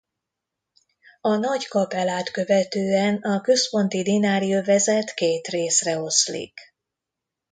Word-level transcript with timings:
A 1.21 1.35
Nagy-Kapelát 1.35 2.31
követően 2.31 3.15
a 3.17 3.41
központi 3.41 4.01
Dinári 4.03 4.53
övezet 4.53 5.13
két 5.13 5.47
részre 5.47 5.99
oszlik. 5.99 6.59